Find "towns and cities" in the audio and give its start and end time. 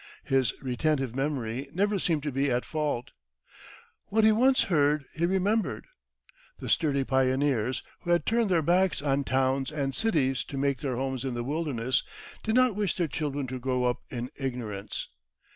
9.25-10.43